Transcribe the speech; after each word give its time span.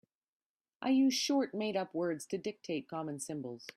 I 0.81 0.89
use 0.89 1.13
short 1.13 1.53
made-up 1.53 1.93
words 1.93 2.25
to 2.27 2.39
dictate 2.39 2.87
common 2.87 3.19
symbols. 3.19 3.67